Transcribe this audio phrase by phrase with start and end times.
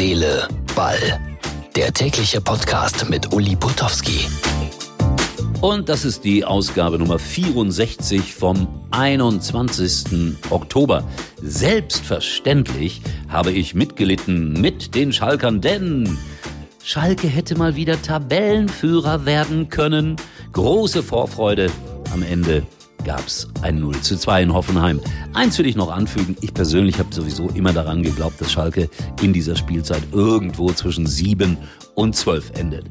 [0.00, 1.20] Seele, Ball.
[1.76, 4.26] Der tägliche Podcast mit Uli Putowski.
[5.60, 10.38] Und das ist die Ausgabe Nummer 64 vom 21.
[10.48, 11.04] Oktober.
[11.42, 16.16] Selbstverständlich habe ich mitgelitten mit den Schalkern, denn
[16.82, 20.16] Schalke hätte mal wieder Tabellenführer werden können.
[20.54, 21.70] Große Vorfreude
[22.10, 22.62] am Ende
[23.00, 25.00] gab's ein 0 zu 2 in Hoffenheim.
[25.34, 26.36] Eins will ich noch anfügen.
[26.40, 28.88] Ich persönlich habe sowieso immer daran geglaubt, dass Schalke
[29.22, 31.56] in dieser Spielzeit irgendwo zwischen 7
[31.94, 32.84] und 12 endet.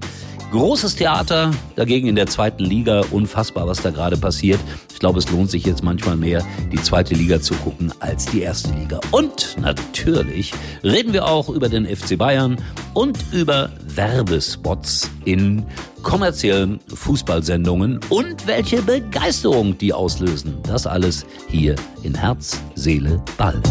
[0.51, 3.03] Großes Theater dagegen in der zweiten Liga.
[3.11, 4.59] Unfassbar, was da gerade passiert.
[4.91, 8.41] Ich glaube, es lohnt sich jetzt manchmal mehr, die zweite Liga zu gucken als die
[8.41, 8.99] erste Liga.
[9.11, 10.51] Und natürlich
[10.83, 12.57] reden wir auch über den FC Bayern
[12.95, 15.65] und über Werbespots in
[16.01, 20.57] kommerziellen Fußballsendungen und welche Begeisterung die auslösen.
[20.63, 23.61] Das alles hier in Herz, Seele, Ball.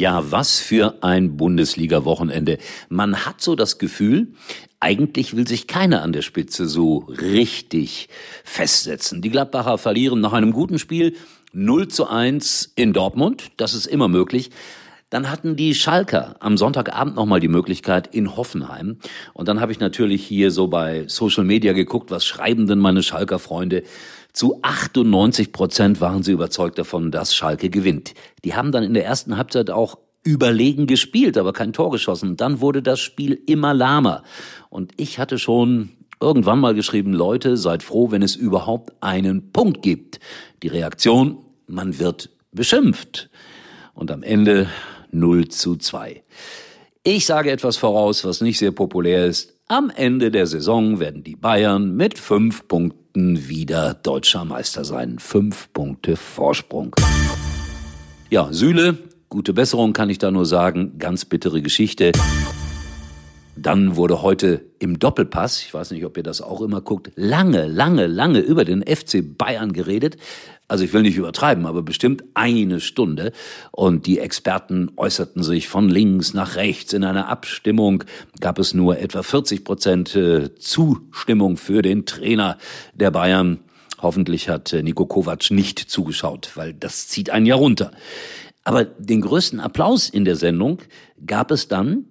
[0.00, 2.56] Ja, was für ein Bundesliga-Wochenende.
[2.88, 4.28] Man hat so das Gefühl,
[4.80, 8.08] eigentlich will sich keiner an der Spitze so richtig
[8.42, 9.20] festsetzen.
[9.20, 11.16] Die Gladbacher verlieren nach einem guten Spiel
[11.52, 13.50] 0 zu 1 in Dortmund.
[13.58, 14.48] Das ist immer möglich.
[15.10, 19.00] Dann hatten die Schalker am Sonntagabend nochmal die Möglichkeit in Hoffenheim.
[19.34, 23.02] Und dann habe ich natürlich hier so bei Social Media geguckt, was schreiben denn meine
[23.02, 23.82] Schalker Freunde?
[24.32, 28.14] Zu 98 Prozent waren sie überzeugt davon, dass Schalke gewinnt.
[28.44, 32.36] Die haben dann in der ersten Halbzeit auch überlegen gespielt, aber kein Tor geschossen.
[32.36, 34.22] Dann wurde das Spiel immer lahmer.
[34.68, 39.82] Und ich hatte schon irgendwann mal geschrieben, Leute, seid froh, wenn es überhaupt einen Punkt
[39.82, 40.20] gibt.
[40.62, 43.30] Die Reaktion, man wird beschimpft.
[43.94, 44.68] Und am Ende
[45.10, 46.22] 0 zu 2.
[47.02, 49.54] Ich sage etwas voraus, was nicht sehr populär ist.
[49.68, 55.18] Am Ende der Saison werden die Bayern mit fünf Punkten wieder deutscher Meister sein.
[55.18, 56.94] Fünf Punkte Vorsprung.
[58.30, 58.98] Ja, Süle,
[59.28, 60.98] gute Besserung kann ich da nur sagen.
[60.98, 62.12] Ganz bittere Geschichte.
[63.56, 67.66] Dann wurde heute im Doppelpass, ich weiß nicht, ob ihr das auch immer guckt, lange,
[67.66, 70.16] lange, lange über den FC Bayern geredet.
[70.68, 73.32] Also ich will nicht übertreiben, aber bestimmt eine Stunde.
[73.72, 76.92] Und die Experten äußerten sich von links nach rechts.
[76.92, 78.04] In einer Abstimmung
[78.38, 82.56] gab es nur etwa 40 Prozent äh, Zustimmung für den Trainer
[82.94, 83.58] der Bayern.
[84.00, 87.90] Hoffentlich hat äh, Nico Kovac nicht zugeschaut, weil das zieht einen ja runter.
[88.62, 90.78] Aber den größten Applaus in der Sendung
[91.26, 92.04] gab es dann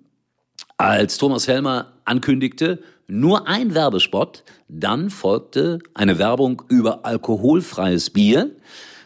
[0.80, 8.52] als Thomas Helmer ankündigte, nur ein Werbespot, dann folgte eine Werbung über alkoholfreies Bier.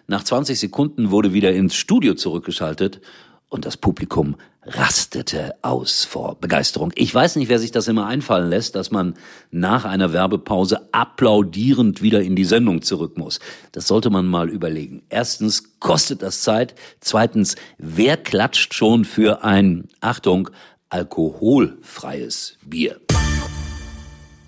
[0.05, 3.01] Nach 20 Sekunden wurde wieder ins Studio zurückgeschaltet
[3.49, 4.35] und das Publikum
[4.65, 6.91] rastete aus vor Begeisterung.
[6.95, 9.15] Ich weiß nicht, wer sich das immer einfallen lässt, dass man
[9.51, 13.39] nach einer Werbepause applaudierend wieder in die Sendung zurück muss.
[13.71, 15.03] Das sollte man mal überlegen.
[15.09, 16.75] Erstens kostet das Zeit.
[16.99, 20.49] Zweitens, wer klatscht schon für ein, Achtung,
[20.93, 22.99] alkoholfreies Bier.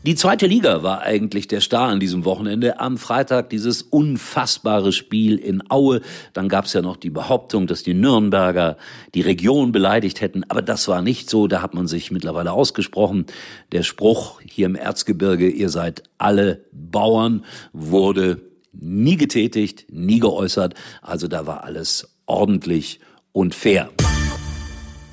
[0.04, 2.80] Die zweite Liga war eigentlich der Star an diesem Wochenende.
[2.80, 6.02] Am Freitag dieses unfassbare Spiel in Aue.
[6.34, 8.78] Dann gab es ja noch die Behauptung, dass die Nürnberger
[9.16, 10.44] die Region beleidigt hätten.
[10.48, 11.48] Aber das war nicht so.
[11.48, 13.26] Da hat man sich mittlerweile ausgesprochen.
[13.72, 20.76] Der Spruch hier im Erzgebirge, ihr seid alle Bauern, wurde nie getätigt, nie geäußert.
[21.02, 23.00] Also da war alles ordentlich
[23.32, 23.90] und fair.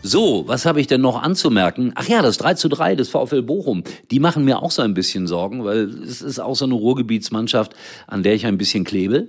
[0.05, 1.93] So, was habe ich denn noch anzumerken?
[1.95, 3.85] Ach ja, das 3 zu 3 des VfL Bochum.
[4.11, 7.77] Die machen mir auch so ein bisschen Sorgen, weil es ist auch so eine Ruhrgebietsmannschaft,
[8.09, 9.29] an der ich ein bisschen klebe.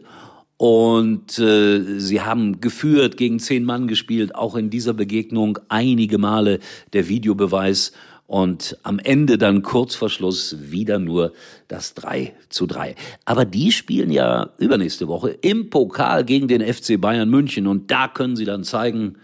[0.57, 6.59] Und äh, sie haben geführt, gegen zehn Mann gespielt, auch in dieser Begegnung einige Male
[6.93, 7.91] der Videobeweis.
[8.25, 11.33] Und am Ende dann kurz vor Schluss wieder nur
[11.67, 12.95] das 3 zu 3.
[13.25, 17.67] Aber die spielen ja übernächste Woche im Pokal gegen den FC Bayern München.
[17.67, 19.17] Und da können sie dann zeigen,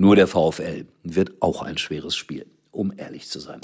[0.00, 3.60] nur der VfL wird auch ein schweres Spiel, um ehrlich zu sein.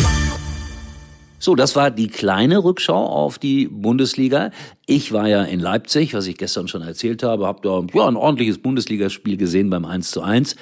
[1.39, 4.51] So, das war die kleine Rückschau auf die Bundesliga.
[4.85, 8.17] Ich war ja in Leipzig, was ich gestern schon erzählt habe, habe da ja, ein
[8.17, 10.57] ordentliches Bundesligaspiel gesehen beim 1 zu 1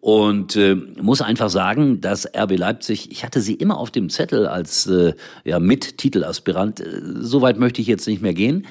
[0.00, 4.46] und äh, muss einfach sagen, dass RB Leipzig, ich hatte sie immer auf dem Zettel
[4.46, 5.12] als äh,
[5.44, 8.66] ja, Mit-Titelaspirant, äh, so weit möchte ich jetzt nicht mehr gehen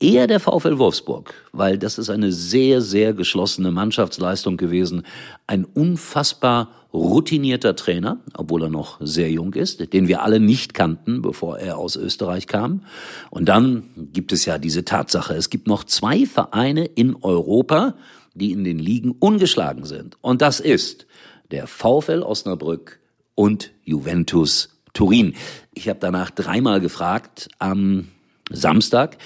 [0.00, 5.04] eher der VfL Wolfsburg, weil das ist eine sehr, sehr geschlossene Mannschaftsleistung gewesen.
[5.46, 11.22] Ein unfassbar routinierter Trainer, obwohl er noch sehr jung ist, den wir alle nicht kannten,
[11.22, 12.84] bevor er aus Österreich kam.
[13.30, 17.94] Und dann gibt es ja diese Tatsache, es gibt noch zwei Vereine in Europa,
[18.34, 20.16] die in den Ligen ungeschlagen sind.
[20.20, 21.06] Und das ist
[21.50, 23.00] der VfL Osnabrück
[23.34, 25.34] und Juventus Turin.
[25.74, 28.08] Ich habe danach dreimal gefragt am
[28.50, 29.16] Samstag,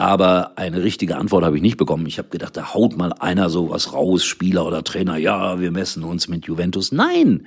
[0.00, 2.06] aber eine richtige Antwort habe ich nicht bekommen.
[2.06, 6.04] Ich habe gedacht, da haut mal einer sowas raus, Spieler oder Trainer, ja, wir messen
[6.04, 6.90] uns mit Juventus.
[6.90, 7.46] Nein,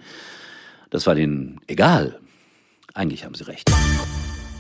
[0.91, 2.19] das war denen egal.
[2.93, 3.71] Eigentlich haben sie recht.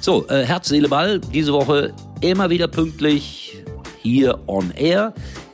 [0.01, 3.63] So, äh, Herz, Seele, Ball, diese Woche immer wieder pünktlich
[4.01, 5.13] hier on air.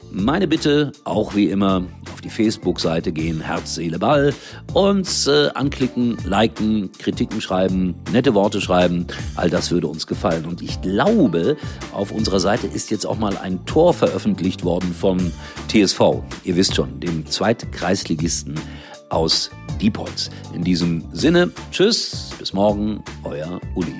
[0.09, 1.83] Meine Bitte, auch wie immer,
[2.19, 4.33] auf die Facebook-Seite gehen, Herz, Seele, Ball,
[4.73, 10.45] uns äh, anklicken, liken, Kritiken schreiben, nette Worte schreiben, all das würde uns gefallen.
[10.45, 11.55] Und ich glaube,
[11.93, 15.31] auf unserer Seite ist jetzt auch mal ein Tor veröffentlicht worden vom
[15.69, 16.21] TSV.
[16.43, 18.55] Ihr wisst schon, dem Zweitkreisligisten
[19.07, 19.49] aus
[19.79, 20.29] Diepholz.
[20.53, 23.95] In diesem Sinne, tschüss, bis morgen, euer Uli.